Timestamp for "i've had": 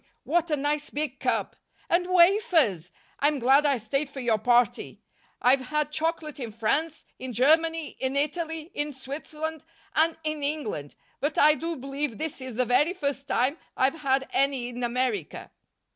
5.39-5.91, 13.77-14.27